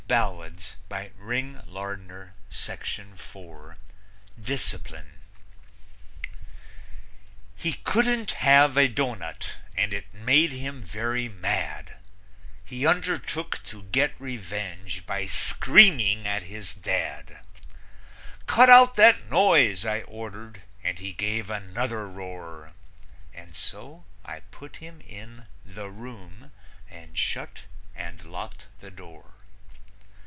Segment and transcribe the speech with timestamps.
[0.09, 1.55] DISCIPLINE
[7.55, 11.95] He couldn't have a doughnut, and it made him very mad;
[12.65, 17.39] He undertook to get revenge by screaming at his dad.
[18.47, 22.73] "Cut out that noise!" I ordered, and he gave another roar,
[23.33, 26.51] And so I put him in "the room"
[26.89, 27.61] and shut
[27.95, 29.35] and locked the door.